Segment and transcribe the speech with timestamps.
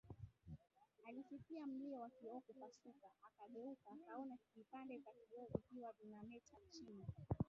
[1.07, 7.05] Alisikia mlio wa kioo kupasuka akageuka akaona vipande vya kioo vikiwa vinameta chini